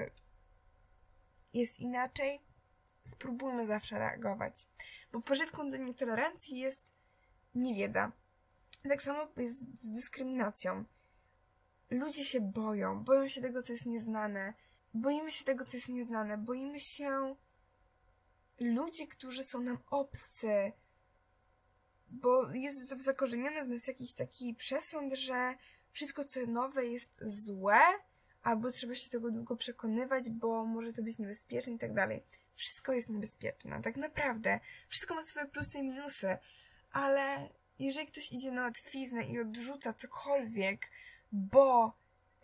jest 1.53 1.79
inaczej, 1.79 2.41
spróbujmy 3.05 3.67
zawsze 3.67 3.99
reagować. 3.99 4.67
Bo 5.11 5.21
pożywką 5.21 5.71
do 5.71 5.77
nietolerancji 5.77 6.57
jest 6.57 6.91
niewiedza. 7.55 8.11
Tak 8.89 9.03
samo 9.03 9.27
jest 9.37 9.59
z 9.81 9.91
dyskryminacją. 9.91 10.85
Ludzie 11.89 12.25
się 12.25 12.41
boją, 12.41 13.03
boją 13.03 13.27
się 13.27 13.41
tego, 13.41 13.61
co 13.61 13.73
jest 13.73 13.85
nieznane. 13.85 14.53
Boimy 14.93 15.31
się 15.31 15.45
tego, 15.45 15.65
co 15.65 15.77
jest 15.77 15.89
nieznane. 15.89 16.37
Boimy 16.37 16.79
się 16.79 17.35
ludzi, 18.59 19.07
którzy 19.07 19.43
są 19.43 19.61
nam 19.61 19.77
obcy. 19.89 20.71
Bo 22.11 22.53
jest 22.53 23.03
zakorzeniony 23.03 23.63
w 23.63 23.69
nas 23.69 23.87
jakiś 23.87 24.13
taki 24.13 24.53
przesąd, 24.53 25.13
że 25.13 25.55
wszystko, 25.91 26.23
co 26.23 26.39
nowe, 26.47 26.85
jest 26.85 27.23
złe, 27.25 27.79
albo 28.43 28.71
trzeba 28.71 28.95
się 28.95 29.09
tego 29.09 29.31
długo 29.31 29.55
przekonywać, 29.55 30.29
bo 30.29 30.65
może 30.65 30.93
to 30.93 31.03
być 31.03 31.19
niebezpieczne 31.19 31.73
i 31.73 31.79
tak 31.79 31.93
dalej. 31.93 32.23
Wszystko 32.55 32.93
jest 32.93 33.09
niebezpieczne, 33.09 33.81
tak 33.81 33.97
naprawdę. 33.97 34.59
Wszystko 34.87 35.15
ma 35.15 35.21
swoje 35.21 35.45
plusy 35.45 35.77
i 35.77 35.83
minusy, 35.83 36.37
ale 36.91 37.49
jeżeli 37.79 38.07
ktoś 38.07 38.31
idzie 38.31 38.51
na 38.51 38.61
łatwiznę 38.61 39.23
i 39.23 39.39
odrzuca 39.39 39.93
cokolwiek, 39.93 40.91
bo 41.31 41.93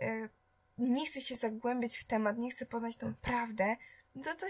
y, 0.01 0.29
nie 0.77 1.05
chce 1.05 1.21
się 1.21 1.36
zagłębić 1.36 1.97
w 1.97 2.05
temat, 2.05 2.38
nie 2.38 2.51
chce 2.51 2.65
poznać 2.65 2.95
tą 2.95 3.15
prawdę, 3.15 3.75
to 4.24 4.36
to 4.36 4.45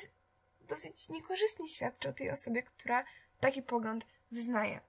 dosyć 0.68 1.10
niekorzystnie 1.10 1.68
świadczy 1.68 2.10
o 2.10 2.14
tej 2.14 2.32
osobie, 2.32 2.64
która 2.64 3.04
taki 3.40 3.64
pogląd 3.64 4.06
wyznaje. 4.32 4.82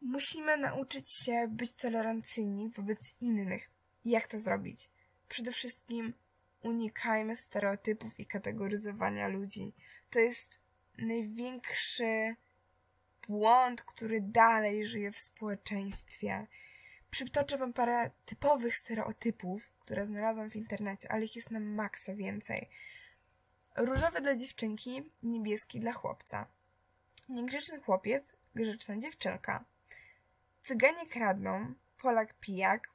Musimy 0.00 0.56
nauczyć 0.56 1.12
się 1.12 1.48
być 1.50 1.74
tolerancyjni 1.74 2.70
wobec 2.70 3.14
innych. 3.20 3.70
Jak 4.04 4.26
to 4.26 4.38
zrobić? 4.38 4.90
Przede 5.28 5.52
wszystkim 5.52 6.14
unikajmy 6.62 7.36
stereotypów 7.36 8.20
i 8.20 8.26
kategoryzowania 8.26 9.28
ludzi. 9.28 9.72
To 10.10 10.18
jest 10.18 10.58
największy 10.98 12.36
błąd, 13.28 13.82
który 13.82 14.20
dalej 14.20 14.86
żyje 14.86 15.12
w 15.12 15.18
społeczeństwie. 15.18 16.46
Przytoczę 17.10 17.58
wam 17.58 17.72
parę 17.72 18.10
typowych 18.24 18.76
stereotypów, 18.76 19.70
które 19.80 20.06
znalazłam 20.06 20.50
w 20.50 20.56
internecie, 20.56 21.12
ale 21.12 21.24
ich 21.24 21.36
jest 21.36 21.50
na 21.50 21.60
maksa 21.60 22.14
więcej. 22.14 22.68
Różowy 23.76 24.20
dla 24.20 24.36
dziewczynki, 24.36 25.02
niebieski 25.22 25.80
dla 25.80 25.92
chłopca. 25.92 26.46
Niegrzeczny 27.28 27.80
chłopiec, 27.80 28.34
grzeczna 28.54 28.98
dziewczynka. 28.98 29.64
Cyganie 30.68 31.06
kradną, 31.06 31.74
Polak 32.02 32.34
pijak, 32.34 32.90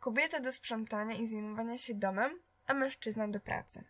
kobieta 0.00 0.40
do 0.40 0.52
sprzątania 0.52 1.14
i 1.14 1.26
zajmowania 1.26 1.78
się 1.78 1.94
domem, 1.94 2.40
a 2.66 2.74
mężczyzna 2.74 3.28
do 3.28 3.40
pracy. 3.40 3.84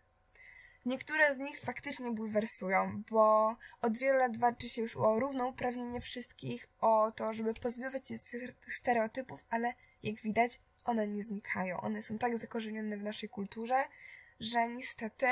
Niektóre 0.86 1.34
z 1.34 1.38
nich 1.38 1.60
faktycznie 1.60 2.10
bulwersują, 2.10 3.02
bo 3.10 3.56
od 3.82 3.98
wielu 3.98 4.18
lat 4.18 4.36
walczy 4.36 4.68
się 4.68 4.82
już 4.82 4.96
o 4.96 5.20
równouprawnienie 5.20 6.00
wszystkich, 6.00 6.66
o 6.80 7.12
to, 7.16 7.32
żeby 7.32 7.54
pozbywać 7.54 8.08
się 8.08 8.18
tych 8.60 8.74
stereotypów, 8.74 9.44
ale 9.50 9.74
jak 10.02 10.16
widać, 10.16 10.60
one 10.84 11.08
nie 11.08 11.22
znikają. 11.22 11.80
One 11.80 12.02
są 12.02 12.18
tak 12.18 12.38
zakorzenione 12.38 12.96
w 12.96 13.02
naszej 13.02 13.28
kulturze, 13.28 13.84
że 14.40 14.68
niestety 14.68 15.26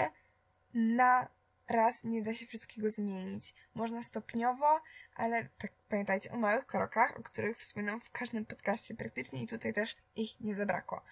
na 0.75 1.29
raz 1.69 2.05
nie 2.05 2.23
da 2.23 2.35
się 2.35 2.47
wszystkiego 2.47 2.91
zmienić. 2.91 3.55
Można 3.75 4.03
stopniowo, 4.03 4.81
ale 5.15 5.49
tak 5.59 5.73
pamiętajcie 5.89 6.33
o 6.33 6.37
małych 6.37 6.67
krokach, 6.67 7.17
o 7.17 7.23
których 7.23 7.57
wspominam 7.57 8.01
w 8.01 8.11
każdym 8.11 8.47
podcaście 8.47 8.95
praktycznie 8.95 9.43
i 9.43 9.47
tutaj 9.47 9.75
też 9.75 9.97
ich 10.17 10.41
nie 10.41 10.55
zabrakło. 10.55 11.03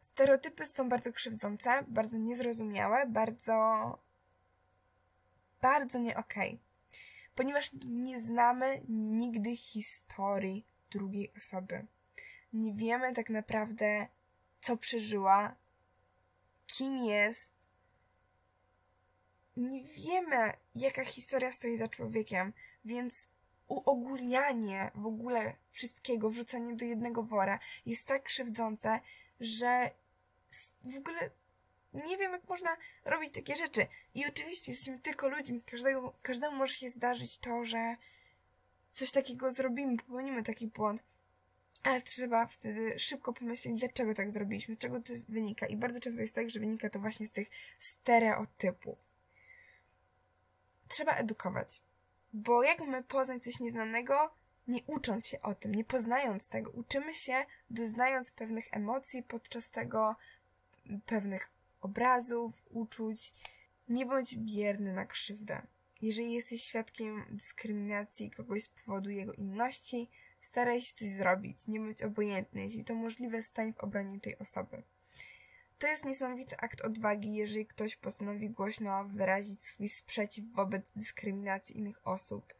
Stereotypy 0.00 0.66
są 0.66 0.88
bardzo 0.88 1.12
krzywdzące, 1.12 1.84
bardzo 1.88 2.18
niezrozumiałe, 2.18 3.06
bardzo 3.06 3.54
bardzo 5.64 5.98
nie 5.98 6.16
okej. 6.16 6.48
Okay. 6.48 6.58
Ponieważ 7.34 7.70
nie 7.86 8.20
znamy 8.20 8.82
nigdy 8.88 9.56
historii 9.56 10.66
drugiej 10.90 11.32
osoby. 11.36 11.86
Nie 12.52 12.72
wiemy 12.72 13.12
tak 13.14 13.30
naprawdę, 13.30 14.06
co 14.60 14.76
przeżyła, 14.76 15.54
kim 16.66 16.98
jest, 16.98 17.52
nie 19.56 19.84
wiemy, 19.84 20.52
jaka 20.74 21.04
historia 21.04 21.52
stoi 21.52 21.76
za 21.76 21.88
człowiekiem, 21.88 22.52
więc 22.84 23.28
uogólnianie 23.68 24.90
w 24.94 25.06
ogóle 25.06 25.56
wszystkiego, 25.70 26.30
wrzucanie 26.30 26.76
do 26.76 26.84
jednego 26.84 27.22
wora 27.22 27.58
jest 27.86 28.06
tak 28.06 28.22
krzywdzące, 28.22 29.00
że 29.40 29.90
w 30.84 30.96
ogóle 30.96 31.30
nie 31.94 32.16
wiem, 32.16 32.32
jak 32.32 32.48
można 32.48 32.76
robić 33.04 33.34
takie 33.34 33.56
rzeczy. 33.56 33.86
I 34.14 34.26
oczywiście 34.26 34.72
jesteśmy 34.72 34.98
tylko 34.98 35.28
ludźmi, 35.28 35.62
każdego, 35.62 36.14
każdemu 36.22 36.56
może 36.56 36.74
się 36.74 36.90
zdarzyć 36.90 37.38
to, 37.38 37.64
że 37.64 37.96
coś 38.92 39.10
takiego 39.10 39.50
zrobimy, 39.50 39.96
popełnimy 39.96 40.42
taki 40.42 40.66
błąd. 40.66 41.02
Ale 41.82 42.02
trzeba 42.02 42.46
wtedy 42.46 42.98
szybko 42.98 43.32
pomyśleć, 43.32 43.80
dlaczego 43.80 44.14
tak 44.14 44.30
zrobiliśmy, 44.30 44.74
z 44.74 44.78
czego 44.78 45.00
to 45.00 45.12
wynika. 45.28 45.66
I 45.66 45.76
bardzo 45.76 46.00
często 46.00 46.22
jest 46.22 46.34
tak, 46.34 46.50
że 46.50 46.60
wynika 46.60 46.90
to 46.90 46.98
właśnie 46.98 47.28
z 47.28 47.32
tych 47.32 47.50
stereotypów 47.78 48.98
trzeba 50.94 51.14
edukować. 51.14 51.82
Bo 52.32 52.62
jak 52.62 52.80
mamy 52.80 53.02
poznać 53.02 53.42
coś 53.42 53.60
nieznanego, 53.60 54.34
nie 54.68 54.82
ucząc 54.86 55.26
się 55.26 55.42
o 55.42 55.54
tym, 55.54 55.74
nie 55.74 55.84
poznając 55.84 56.48
tego, 56.48 56.70
uczymy 56.70 57.14
się 57.14 57.44
doznając 57.70 58.30
pewnych 58.30 58.68
emocji 58.70 59.22
podczas 59.22 59.70
tego, 59.70 60.16
pewnych 61.06 61.50
obrazów, 61.80 62.62
uczuć. 62.70 63.32
Nie 63.88 64.06
bądź 64.06 64.36
bierny 64.36 64.92
na 64.92 65.06
krzywdę. 65.06 65.62
Jeżeli 66.02 66.32
jesteś 66.32 66.62
świadkiem 66.62 67.24
dyskryminacji 67.30 68.30
kogoś 68.30 68.62
z 68.62 68.68
powodu 68.68 69.10
jego 69.10 69.32
inności, 69.32 70.10
staraj 70.40 70.82
się 70.82 70.94
coś 70.94 71.08
zrobić, 71.08 71.66
nie 71.68 71.80
bądź 71.80 72.02
obojętny. 72.02 72.64
Jeśli 72.64 72.84
to 72.84 72.94
możliwe, 72.94 73.42
stań 73.42 73.72
w 73.72 73.78
obronie 73.78 74.20
tej 74.20 74.38
osoby. 74.38 74.82
To 75.84 75.88
jest 75.88 76.04
niesamowity 76.04 76.56
akt 76.56 76.80
odwagi, 76.80 77.34
jeżeli 77.34 77.66
ktoś 77.66 77.96
postanowi 77.96 78.50
głośno 78.50 79.04
wyrazić 79.04 79.64
swój 79.64 79.88
sprzeciw 79.88 80.44
wobec 80.52 80.92
dyskryminacji 80.96 81.78
innych 81.78 82.06
osób. 82.06 82.54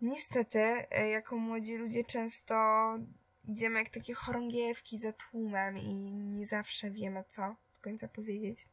Niestety, 0.00 0.58
e, 0.90 1.08
jako 1.08 1.36
młodzi 1.36 1.76
ludzie 1.76 2.04
często 2.04 2.54
idziemy 3.44 3.78
jak 3.78 3.88
takie 3.88 4.14
chorągiewki 4.14 4.98
za 4.98 5.12
tłumem 5.12 5.78
i 5.78 6.14
nie 6.14 6.46
zawsze 6.46 6.90
wiemy, 6.90 7.24
co 7.28 7.42
do 7.74 7.80
końca 7.80 8.08
powiedzieć. 8.08 8.66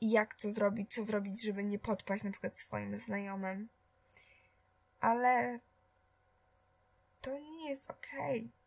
I 0.00 0.10
jak 0.10 0.34
to 0.34 0.50
zrobić, 0.50 0.94
co 0.94 1.04
zrobić, 1.04 1.42
żeby 1.42 1.64
nie 1.64 1.78
podpaść 1.78 2.24
na 2.24 2.30
przykład 2.30 2.56
swoim 2.56 2.98
znajomym. 2.98 3.68
Ale 5.00 5.60
to 7.20 7.38
nie 7.38 7.68
jest 7.68 7.90
okej. 7.90 8.40
Okay 8.40 8.63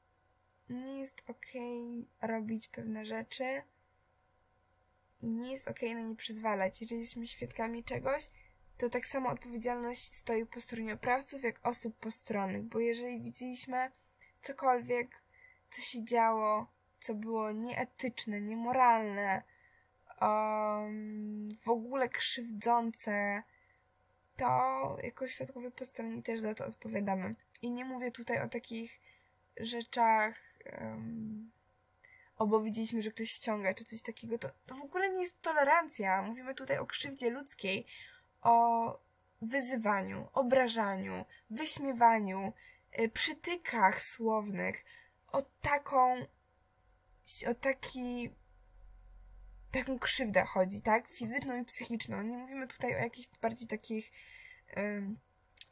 nie 0.70 1.00
jest 1.00 1.24
okay 1.28 2.06
robić 2.22 2.68
pewne 2.68 3.06
rzeczy 3.06 3.62
i 5.22 5.30
nie 5.30 5.52
jest 5.52 5.68
okay 5.68 5.96
na 5.96 6.02
nie 6.02 6.16
przyzwalać. 6.16 6.82
Jeżeli 6.82 7.02
jesteśmy 7.02 7.28
świadkami 7.28 7.84
czegoś, 7.84 8.30
to 8.78 8.90
tak 8.90 9.06
samo 9.06 9.30
odpowiedzialność 9.30 10.16
stoi 10.16 10.46
po 10.46 10.62
stronie 10.62 10.94
oprawców, 10.94 11.44
jak 11.44 11.68
osób 11.68 11.98
postronnych, 11.98 12.64
bo 12.64 12.80
jeżeli 12.80 13.22
widzieliśmy 13.22 13.92
cokolwiek, 14.42 15.22
co 15.70 15.82
się 15.82 16.06
działo, 16.06 16.72
co 17.02 17.16
było 17.16 17.52
nieetyczne, 17.52 18.42
niemoralne, 18.42 19.44
um, 20.22 21.50
w 21.62 21.70
ogóle 21.70 22.10
krzywdzące, 22.10 23.44
to 24.36 24.98
jako 25.04 25.28
świadkowie 25.28 25.72
postronni 25.72 26.24
też 26.24 26.40
za 26.40 26.54
to 26.54 26.66
odpowiadamy. 26.66 27.36
I 27.62 27.72
nie 27.72 27.86
mówię 27.86 28.12
tutaj 28.12 28.42
o 28.42 28.50
takich 28.50 29.00
rzeczach 29.60 30.47
um, 30.82 31.52
widzieliśmy, 32.64 33.02
że 33.02 33.12
ktoś 33.12 33.32
ściąga, 33.32 33.74
czy 33.74 33.86
coś 33.86 34.02
takiego, 34.02 34.38
to, 34.38 34.50
to 34.66 34.76
w 34.76 34.82
ogóle 34.82 35.10
nie 35.10 35.22
jest 35.22 35.42
tolerancja. 35.42 36.22
Mówimy 36.22 36.56
tutaj 36.56 36.78
o 36.78 36.86
krzywdzie 36.86 37.30
ludzkiej, 37.30 37.86
o 38.42 39.00
wyzywaniu, 39.42 40.28
obrażaniu, 40.34 41.26
wyśmiewaniu, 41.50 42.54
y, 43.00 43.10
przytykach 43.10 44.04
słownych, 44.04 44.86
o 45.32 45.42
taką, 45.62 46.26
o 47.48 47.54
taki, 47.54 48.30
taką 49.72 50.00
krzywdę 50.00 50.46
chodzi, 50.46 50.82
tak? 50.82 51.08
Fizyczną 51.08 51.62
i 51.62 51.66
psychiczną. 51.66 52.22
Nie 52.22 52.38
mówimy 52.38 52.68
tutaj 52.68 52.96
o 52.96 52.98
jakichś 52.98 53.30
bardziej 53.42 53.68
takich 53.68 54.12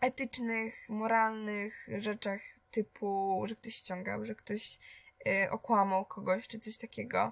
etycznych, 0.01 0.89
moralnych 0.89 1.87
rzeczach 1.97 2.41
typu, 2.75 3.43
że 3.47 3.55
ktoś 3.55 3.75
ściągał, 3.75 4.25
że 4.25 4.35
ktoś 4.35 4.79
y, 5.27 5.49
okłamał 5.51 6.05
kogoś, 6.05 6.47
czy 6.47 6.59
coś 6.59 6.77
takiego. 6.77 7.31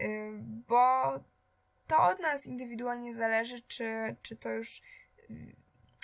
Y, 0.00 0.30
bo 0.68 1.12
to 1.86 2.02
od 2.02 2.20
nas 2.20 2.46
indywidualnie 2.46 3.14
zależy, 3.14 3.62
czy, 3.62 4.16
czy 4.22 4.36
to 4.36 4.50
już 4.50 4.82
y, 5.30 5.56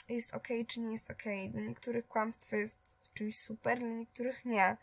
jest 0.09 0.35
ok, 0.35 0.49
czy 0.67 0.81
nie 0.81 0.93
jest 0.93 1.11
ok. 1.11 1.23
Dla 1.51 1.61
niektórych 1.61 2.09
kłamstwo 2.09 2.57
jest 2.57 2.97
czymś 3.15 3.39
super, 3.39 3.79
dla 3.79 3.89
niektórych 3.89 4.45
nie. 4.45 4.77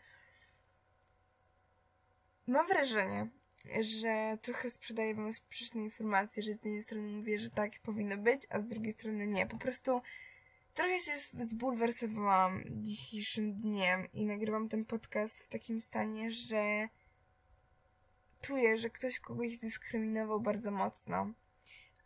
Mam 2.46 2.66
wrażenie, 2.66 3.28
że 3.80 4.38
trochę 4.42 4.70
sprzedaję 4.70 5.14
wam 5.14 5.32
sprzeczne 5.32 5.82
informacje, 5.82 6.42
że 6.42 6.52
z 6.52 6.64
jednej 6.64 6.82
strony 6.82 7.08
mówię, 7.08 7.38
że 7.38 7.50
tak 7.50 7.70
powinno 7.82 8.16
być, 8.16 8.46
a 8.50 8.60
z 8.60 8.66
drugiej 8.66 8.92
strony 8.92 9.26
nie. 9.26 9.46
Po 9.46 9.58
prostu 9.58 10.02
trochę 10.78 11.00
się 11.00 11.12
zbulwersowałam 11.32 12.62
dzisiejszym 12.68 13.54
dniem 13.54 14.12
i 14.12 14.26
nagrywam 14.26 14.68
ten 14.68 14.84
podcast 14.84 15.42
w 15.42 15.48
takim 15.48 15.80
stanie, 15.80 16.30
że 16.30 16.88
czuję, 18.40 18.78
że 18.78 18.90
ktoś 18.90 19.20
kogoś 19.20 19.58
dyskryminował 19.58 20.40
bardzo 20.40 20.70
mocno, 20.70 21.32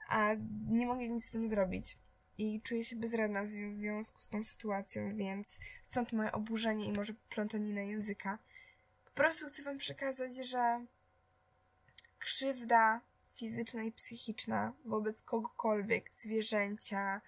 a 0.09 0.31
nie 0.69 0.87
mogę 0.87 1.09
nic 1.09 1.25
z 1.25 1.31
tym 1.31 1.49
zrobić. 1.49 1.99
I 2.39 2.61
czuję 2.61 2.85
się 2.85 2.97
bezradna 2.97 3.43
w 3.43 3.49
związku 3.75 4.23
z 4.23 4.29
tą 4.29 4.45
sytuacją, 4.45 5.09
więc 5.11 5.59
stąd 5.83 6.13
moje 6.13 6.33
oburzenie 6.33 6.87
i 6.87 6.93
może 6.93 7.15
plątanina 7.29 7.81
języka. 7.81 8.39
Po 9.05 9.11
prostu 9.11 9.47
chcę 9.47 9.63
Wam 9.63 9.79
przekazać, 9.79 10.37
że 10.37 10.87
krzywda 12.19 13.01
fizyczna 13.33 13.83
i 13.83 13.93
psychiczna 13.93 14.73
wobec 14.85 15.23
kogokolwiek, 15.23 16.11
zwierzęcia, 16.15 17.21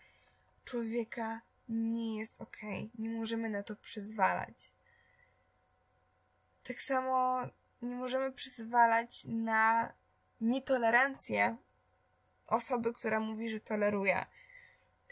człowieka 0.65 1.41
nie 1.69 2.19
jest 2.19 2.41
ok. 2.41 2.57
Nie 2.99 3.11
możemy 3.11 3.51
na 3.51 3.63
to 3.63 3.77
przyzwalać. 3.77 4.73
Tak 6.63 6.83
samo 6.83 7.43
nie 7.83 7.97
możemy 7.97 8.33
przyzwalać 8.33 9.25
na 9.25 9.93
nietolerancję 10.41 11.57
osoby, 12.47 12.93
która 12.93 13.21
mówi, 13.21 13.49
że 13.51 13.61
toleruje. 13.61 14.27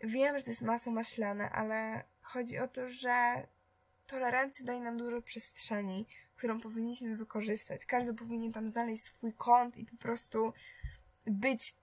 Wiem, 0.03 0.39
że 0.39 0.45
to 0.45 0.51
jest 0.51 0.63
masło 0.63 0.93
maślane, 0.93 1.51
ale 1.51 2.05
chodzi 2.23 2.59
o 2.59 2.69
to, 2.69 2.89
że 2.89 3.47
tolerancja 4.07 4.65
daje 4.65 4.81
nam 4.81 4.97
dużo 4.97 5.23
przestrzeni, 5.23 6.07
którą 6.37 6.61
powinniśmy 6.61 7.17
wykorzystać. 7.17 7.87
Każdy 7.87 8.15
powinien 8.15 8.53
tam 8.53 8.69
znaleźć 8.69 9.05
swój 9.05 9.33
kąt 9.33 9.77
i 9.77 9.87
po 9.87 9.97
prostu 9.97 10.53
być, 11.27 11.75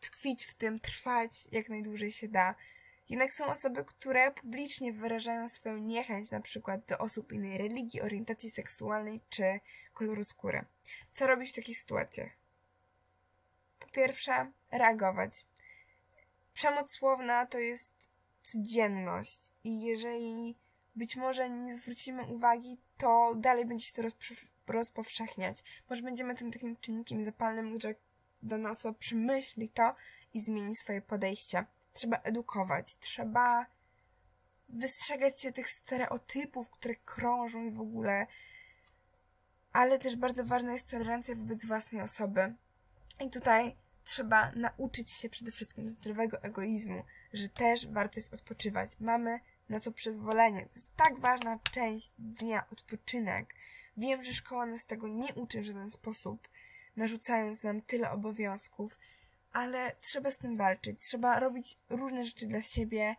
tkwić 0.00 0.44
w 0.44 0.54
tym, 0.54 0.78
trwać 0.78 1.48
jak 1.52 1.68
najdłużej 1.68 2.10
się 2.10 2.28
da. 2.28 2.54
Jednak 3.08 3.32
są 3.32 3.46
osoby, 3.46 3.84
które 3.84 4.30
publicznie 4.30 4.92
wyrażają 4.92 5.48
swoją 5.48 5.76
niechęć 5.76 6.30
na 6.30 6.40
przykład 6.40 6.84
do 6.86 6.98
osób 6.98 7.32
innej 7.32 7.58
religii, 7.58 8.00
orientacji 8.00 8.50
seksualnej 8.50 9.20
czy 9.28 9.60
koloru 9.94 10.24
skóry. 10.24 10.64
Co 11.12 11.26
robić 11.26 11.52
w 11.52 11.54
takich 11.54 11.78
sytuacjach? 11.78 12.30
Po 13.78 13.86
pierwsze, 13.86 14.52
reagować. 14.72 15.46
Przemoc 16.54 16.90
słowna 16.90 17.46
to 17.46 17.58
jest 17.58 17.92
codzienność 18.42 19.40
i 19.64 19.80
jeżeli 19.80 20.56
być 20.96 21.16
może 21.16 21.50
nie 21.50 21.76
zwrócimy 21.76 22.22
uwagi, 22.26 22.78
to 22.98 23.34
dalej 23.36 23.66
będzie 23.66 23.86
się 23.86 23.92
to 23.92 24.02
rozpowszechniać. 24.66 25.58
Może 25.90 26.02
będziemy 26.02 26.34
tym 26.34 26.52
takim 26.52 26.76
czynnikiem 26.76 27.24
zapalnym, 27.24 27.80
że 27.80 27.94
dana 28.42 28.70
osoba 28.70 28.98
przemyśli 28.98 29.68
to 29.68 29.94
i 30.34 30.40
zmieni 30.40 30.76
swoje 30.76 31.00
podejście. 31.00 31.64
Trzeba 31.92 32.16
edukować, 32.16 32.96
trzeba 32.96 33.66
wystrzegać 34.68 35.40
się 35.40 35.52
tych 35.52 35.70
stereotypów, 35.70 36.70
które 36.70 36.94
krążą 36.94 37.64
i 37.64 37.70
w 37.70 37.80
ogóle. 37.80 38.26
Ale 39.72 39.98
też 39.98 40.16
bardzo 40.16 40.44
ważna 40.44 40.72
jest 40.72 40.90
tolerancja 40.90 41.34
wobec 41.34 41.64
własnej 41.64 42.02
osoby. 42.02 42.54
I 43.20 43.30
tutaj 43.30 43.76
trzeba 44.04 44.52
nauczyć 44.52 45.10
się 45.10 45.28
przede 45.28 45.50
wszystkim 45.50 45.90
zdrowego 45.90 46.42
egoizmu, 46.42 47.04
że 47.32 47.48
też 47.48 47.86
warto 47.86 48.20
jest 48.20 48.34
odpoczywać. 48.34 48.90
Mamy 49.00 49.40
na 49.68 49.80
to 49.80 49.92
przyzwolenie. 49.92 50.62
To 50.62 50.74
jest 50.74 50.96
tak 50.96 51.18
ważna 51.18 51.58
część 51.72 52.12
dnia, 52.18 52.64
odpoczynek. 52.72 53.54
Wiem, 53.96 54.22
że 54.22 54.32
szkoła 54.32 54.66
nas 54.66 54.86
tego 54.86 55.08
nie 55.08 55.34
uczy 55.34 55.60
w 55.60 55.64
żaden 55.64 55.90
sposób, 55.90 56.48
narzucając 56.96 57.62
nam 57.62 57.82
tyle 57.82 58.10
obowiązków, 58.10 58.98
ale 59.58 59.96
trzeba 60.00 60.30
z 60.30 60.38
tym 60.38 60.56
walczyć. 60.56 61.00
Trzeba 61.00 61.40
robić 61.40 61.76
różne 61.90 62.24
rzeczy 62.24 62.46
dla 62.46 62.62
siebie, 62.62 63.16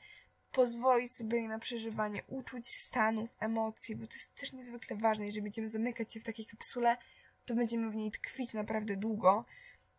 pozwolić 0.51 1.15
sobie 1.15 1.47
na 1.47 1.59
przeżywanie 1.59 2.23
uczuć, 2.27 2.67
stanów, 2.67 3.35
emocji, 3.39 3.95
bo 3.95 4.07
to 4.07 4.13
jest 4.13 4.35
też 4.35 4.53
niezwykle 4.53 4.95
ważne. 4.97 5.25
Jeżeli 5.25 5.41
będziemy 5.41 5.69
zamykać 5.69 6.13
się 6.13 6.19
w 6.19 6.23
takiej 6.23 6.45
kapsule, 6.45 6.97
to 7.45 7.55
będziemy 7.55 7.89
w 7.91 7.95
niej 7.95 8.11
tkwić 8.11 8.53
naprawdę 8.53 8.95
długo. 8.95 9.45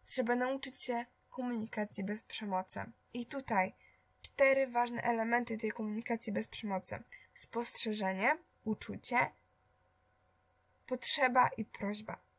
Trzeba 0.05 0.37
nauczyć 0.37 0.83
się 0.83 1.05
komunikacji 1.31 2.05
bez 2.05 2.23
przemocy. 2.23 2.81
I 3.15 3.27
tutaj 3.27 3.75
cztery 4.23 4.67
ważne 4.67 5.03
elementy 5.03 5.59
tej 5.59 5.71
komunikacji 5.71 6.33
bez 6.33 6.49
przemocy: 6.49 6.99
spostrzeżenie, 7.35 8.37
uczucie, 8.65 9.19
potrzeba 10.87 11.51
i 11.57 11.65
prośba. 11.65 12.30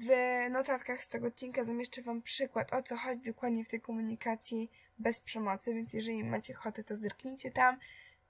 W 0.00 0.10
notatkach 0.50 1.02
z 1.02 1.08
tego 1.08 1.26
odcinka 1.26 1.64
zamieszczę 1.64 2.02
Wam 2.02 2.22
przykład, 2.22 2.72
o 2.72 2.82
co 2.82 2.96
chodzi 2.96 3.22
dokładnie 3.22 3.64
w 3.64 3.68
tej 3.68 3.80
komunikacji 3.80 4.70
bez 4.98 5.20
przemocy, 5.20 5.74
więc 5.74 5.92
jeżeli 5.92 6.24
macie 6.24 6.54
ochotę, 6.54 6.84
to 6.84 6.96
zerknijcie 6.96 7.50
tam. 7.50 7.78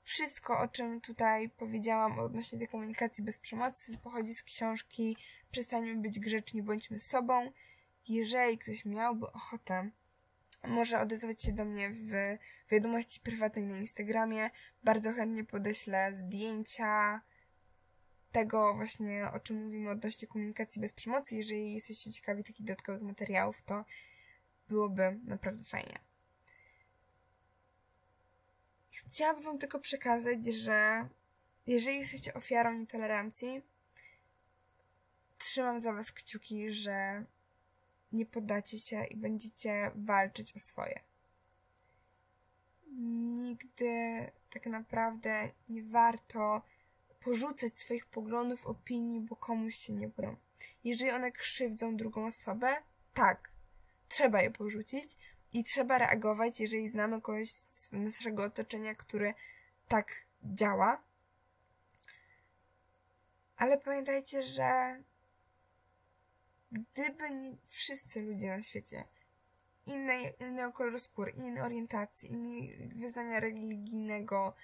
Wszystko, 0.02 0.58
o 0.60 0.68
czym 0.68 1.00
tutaj 1.00 1.48
powiedziałam 1.50 2.18
odnośnie 2.18 2.58
tej 2.58 2.68
komunikacji 2.68 3.24
bez 3.24 3.38
przemocy, 3.38 3.98
pochodzi 3.98 4.34
z 4.34 4.42
książki 4.42 5.16
Przestańmy 5.52 5.96
być 5.96 6.20
grzeczni, 6.20 6.62
bądźmy 6.62 7.00
sobą. 7.00 7.52
Jeżeli 8.08 8.58
ktoś 8.58 8.84
miałby 8.84 9.32
ochotę 9.32 9.90
może 10.64 11.00
odezwać 11.00 11.42
się 11.42 11.52
do 11.52 11.64
mnie 11.64 11.90
w 11.90 12.12
wiadomości 12.70 13.20
prywatnej 13.20 13.66
na 13.66 13.76
Instagramie. 13.76 14.50
Bardzo 14.84 15.12
chętnie 15.12 15.44
podeślę 15.44 16.14
zdjęcia 16.14 17.20
tego 18.32 18.74
właśnie, 18.74 19.30
o 19.34 19.40
czym 19.40 19.64
mówimy 19.64 19.90
odnośnie 19.90 20.28
komunikacji 20.28 20.80
bez 20.80 20.92
przemocy. 20.92 21.36
Jeżeli 21.36 21.74
jesteście 21.74 22.12
ciekawi 22.12 22.44
takich 22.44 22.66
dodatkowych 22.66 23.02
materiałów, 23.02 23.62
to 23.62 23.84
byłoby 24.68 25.18
naprawdę 25.24 25.64
fajnie. 25.64 25.98
Chciałabym 28.90 29.44
Wam 29.44 29.58
tylko 29.58 29.78
przekazać, 29.78 30.46
że 30.46 31.08
jeżeli 31.66 31.98
jesteście 31.98 32.34
ofiarą 32.34 32.78
nietolerancji, 32.78 33.62
trzymam 35.38 35.80
za 35.80 35.92
Was 35.92 36.12
kciuki, 36.12 36.72
że 36.72 37.24
nie 38.12 38.26
poddacie 38.26 38.78
się 38.78 39.04
i 39.04 39.16
będziecie 39.16 39.90
walczyć 39.94 40.56
o 40.56 40.58
swoje. 40.58 41.00
Nigdy 43.36 44.26
tak 44.50 44.66
naprawdę 44.66 45.50
nie 45.68 45.82
warto 45.82 46.62
porzucać 47.24 47.78
swoich 47.80 48.06
poglądów, 48.06 48.66
opinii, 48.66 49.20
bo 49.20 49.36
komuś 49.36 49.76
się 49.76 49.92
nie 49.92 50.08
podoba. 50.08 50.36
Jeżeli 50.84 51.10
one 51.10 51.32
krzywdzą 51.32 51.96
drugą 51.96 52.26
osobę, 52.26 52.76
tak, 53.14 53.50
trzeba 54.08 54.42
je 54.42 54.50
porzucić 54.50 55.16
i 55.52 55.64
trzeba 55.64 55.98
reagować, 55.98 56.60
jeżeli 56.60 56.88
znamy 56.88 57.20
kogoś 57.20 57.50
z 57.50 57.92
naszego 57.92 58.44
otoczenia, 58.44 58.94
który 58.94 59.34
tak 59.88 60.12
działa. 60.42 61.02
Ale 63.56 63.78
pamiętajcie, 63.78 64.42
że 64.42 65.02
gdyby 66.72 67.30
nie 67.30 67.56
wszyscy 67.66 68.20
ludzie 68.20 68.56
na 68.56 68.62
świecie 68.62 69.04
innej, 69.86 70.34
innego 70.40 70.72
koloru 70.72 70.98
skóry, 70.98 71.32
innej 71.32 71.62
orientacji, 71.62 72.30
innej 72.30 72.88
wyznania 72.96 73.40
religijnego, 73.40 74.54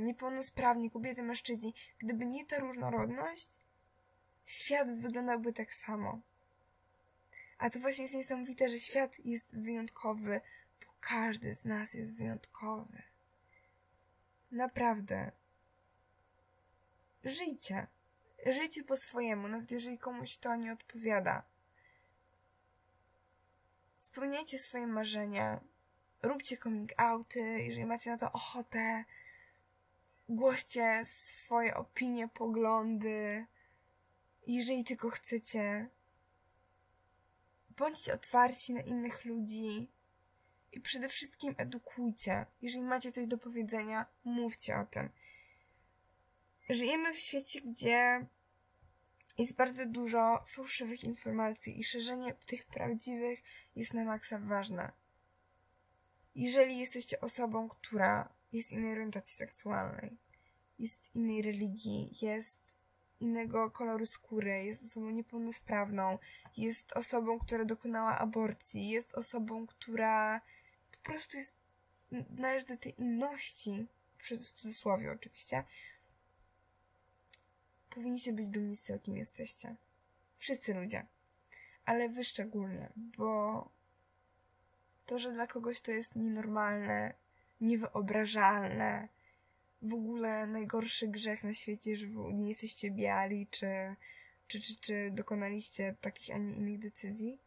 niepełnosprawni, 0.00 0.90
kobiety, 0.90 1.22
mężczyźni, 1.22 1.74
gdyby 1.98 2.26
nie 2.26 2.46
ta 2.46 2.58
różnorodność, 2.58 3.48
świat 4.46 5.00
wyglądałby 5.00 5.52
tak 5.52 5.74
samo. 5.74 6.20
A 7.58 7.70
to 7.70 7.78
właśnie 7.78 8.02
jest 8.02 8.14
niesamowite, 8.14 8.70
że 8.70 8.80
świat 8.80 9.18
jest 9.24 9.56
wyjątkowy, 9.56 10.40
bo 10.80 10.92
każdy 11.00 11.54
z 11.54 11.64
nas 11.64 11.94
jest 11.94 12.14
wyjątkowy. 12.14 13.02
Naprawdę. 14.50 15.32
Żyjcie. 17.24 17.86
Żyjcie 18.46 18.84
po 18.84 18.96
swojemu, 18.96 19.48
nawet 19.48 19.70
jeżeli 19.70 19.98
komuś 19.98 20.36
to 20.36 20.56
nie 20.56 20.72
odpowiada. 20.72 21.42
Spełniajcie 23.98 24.58
swoje 24.58 24.86
marzenia. 24.86 25.60
Róbcie 26.22 26.56
coming 26.56 26.92
outy, 26.96 27.40
jeżeli 27.40 27.86
macie 27.86 28.10
na 28.10 28.18
to 28.18 28.32
ochotę. 28.32 29.04
Głoście 30.34 31.04
swoje 31.08 31.74
opinie, 31.74 32.28
poglądy. 32.28 33.46
Jeżeli 34.46 34.84
tylko 34.84 35.10
chcecie. 35.10 35.88
Bądźcie 37.70 38.14
otwarci 38.14 38.72
na 38.72 38.80
innych 38.80 39.24
ludzi. 39.24 39.90
I 40.72 40.80
przede 40.80 41.08
wszystkim 41.08 41.54
edukujcie. 41.58 42.46
Jeżeli 42.62 42.84
macie 42.84 43.12
coś 43.12 43.26
do 43.26 43.38
powiedzenia, 43.38 44.06
mówcie 44.24 44.76
o 44.76 44.86
tym. 44.86 45.10
Żyjemy 46.70 47.14
w 47.14 47.18
świecie, 47.18 47.60
gdzie 47.60 48.26
jest 49.38 49.56
bardzo 49.56 49.86
dużo 49.86 50.44
fałszywych 50.46 51.04
informacji 51.04 51.80
i 51.80 51.84
szerzenie 51.84 52.34
tych 52.34 52.66
prawdziwych 52.66 53.42
jest 53.76 53.94
na 53.94 54.04
maksa 54.04 54.38
ważne. 54.38 54.92
Jeżeli 56.34 56.78
jesteście 56.78 57.20
osobą, 57.20 57.68
która 57.68 58.32
jest 58.52 58.72
innej 58.72 58.92
orientacji 58.92 59.36
seksualnej, 59.36 60.18
jest 60.82 61.14
innej 61.14 61.42
religii, 61.42 62.10
jest 62.22 62.74
innego 63.20 63.70
koloru 63.70 64.06
skóry, 64.06 64.64
jest 64.64 64.84
osobą 64.84 65.10
niepełnosprawną, 65.10 66.18
jest 66.56 66.92
osobą, 66.92 67.38
która 67.38 67.64
dokonała 67.64 68.18
aborcji, 68.18 68.88
jest 68.88 69.14
osobą, 69.14 69.66
która 69.66 70.40
po 70.92 70.98
prostu 71.02 71.36
jest, 71.36 71.54
należy 72.30 72.66
do 72.66 72.76
tej 72.76 73.00
inności, 73.00 73.86
przez 74.18 74.50
w 74.50 74.52
cudzysłowie 74.52 75.12
oczywiście, 75.12 75.64
powinniście 77.90 78.32
być 78.32 78.48
dumni 78.48 78.76
z 78.76 78.82
tego, 78.82 78.98
kim 78.98 79.16
jesteście. 79.16 79.76
Wszyscy 80.36 80.74
ludzie. 80.74 81.06
Ale 81.84 82.08
wy 82.08 82.24
szczególnie, 82.24 82.92
bo 82.96 83.68
to, 85.06 85.18
że 85.18 85.32
dla 85.32 85.46
kogoś 85.46 85.80
to 85.80 85.90
jest 85.90 86.16
nienormalne, 86.16 87.14
niewyobrażalne, 87.60 89.08
w 89.82 89.94
ogóle 89.94 90.46
najgorszy 90.46 91.08
grzech 91.08 91.44
na 91.44 91.54
świecie, 91.54 91.96
że 91.96 92.06
nie 92.32 92.48
jesteście 92.48 92.90
biali, 92.90 93.46
czy, 93.50 93.96
czy, 94.48 94.60
czy, 94.60 94.76
czy 94.76 95.10
dokonaliście 95.10 95.96
takich, 96.00 96.34
a 96.34 96.38
nie 96.38 96.54
innych 96.54 96.78
decyzji. 96.78 97.38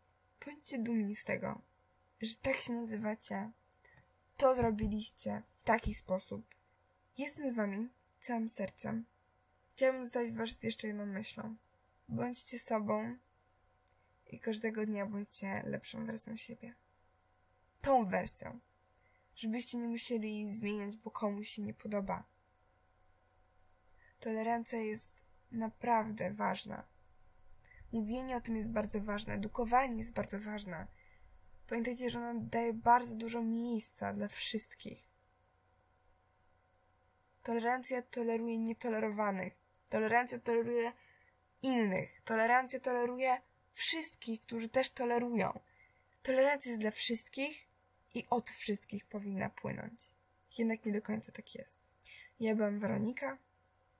Bądźcie 0.45 0.79
dumni 0.79 1.15
z 1.15 1.25
tego, 1.25 1.61
że 2.21 2.35
tak 2.35 2.57
się 2.57 2.73
nazywacie. 2.73 3.51
To 4.37 4.55
zrobiliście 4.55 5.41
w 5.57 5.63
taki 5.63 5.93
sposób. 5.93 6.55
Jestem 7.17 7.51
z 7.51 7.55
wami 7.55 7.89
całym 8.21 8.49
sercem. 8.49 9.05
Chciałabym 9.75 10.05
zostawić 10.05 10.35
was 10.35 10.49
z 10.49 10.63
jeszcze 10.63 10.87
jedną 10.87 11.05
myślą. 11.05 11.55
Bądźcie 12.09 12.59
sobą 12.59 13.17
i 14.27 14.39
każdego 14.39 14.85
dnia 14.85 15.05
bądźcie 15.05 15.63
lepszą 15.65 16.05
wersją 16.05 16.37
siebie. 16.37 16.73
Tą 17.81 18.05
wersją. 18.05 18.59
Żebyście 19.35 19.77
nie 19.77 19.87
musieli 19.87 20.51
zmieniać, 20.51 20.97
bo 20.97 21.11
komuś 21.11 21.49
się 21.49 21.61
nie 21.61 21.73
podoba. 21.73 22.23
Tolerancja 24.19 24.79
jest 24.79 25.23
naprawdę 25.51 26.33
ważna. 26.33 26.83
Mówienie 27.91 28.37
o 28.37 28.41
tym 28.41 28.55
jest 28.55 28.69
bardzo 28.69 29.01
ważne, 29.01 29.33
edukowanie 29.33 29.97
jest 29.97 30.11
bardzo 30.11 30.39
ważne. 30.39 30.87
Pamiętajcie, 31.69 32.09
że 32.09 32.19
ona 32.19 32.33
daje 32.33 32.73
bardzo 32.73 33.15
dużo 33.15 33.41
miejsca 33.41 34.13
dla 34.13 34.27
wszystkich. 34.27 35.09
Tolerancja 37.43 38.01
toleruje 38.01 38.59
nietolerowanych. 38.59 39.53
Tolerancja 39.89 40.39
toleruje 40.39 40.91
innych. 41.61 42.21
Tolerancja 42.21 42.79
toleruje 42.79 43.41
wszystkich, 43.71 44.41
którzy 44.41 44.69
też 44.69 44.89
tolerują. 44.89 45.59
Tolerancja 46.23 46.71
jest 46.71 46.81
dla 46.81 46.91
wszystkich 46.91 47.64
i 48.15 48.25
od 48.29 48.49
wszystkich 48.49 49.05
powinna 49.05 49.49
płynąć. 49.49 50.01
Jednak 50.57 50.85
nie 50.85 50.93
do 50.93 51.01
końca 51.01 51.31
tak 51.31 51.55
jest. 51.55 51.79
Ja 52.39 52.55
byłam 52.55 52.79
Weronika. 52.79 53.37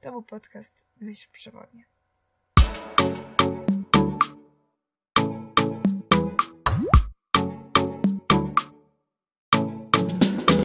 To 0.01 0.11
był 0.11 0.23
podcast 0.23 0.83
Myśl 0.97 1.27
Przewodnia. 1.31 1.94